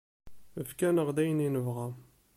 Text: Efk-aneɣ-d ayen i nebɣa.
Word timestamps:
Efk-aneɣ-d 0.61 1.17
ayen 1.21 1.45
i 1.47 1.49
nebɣa. 1.49 1.87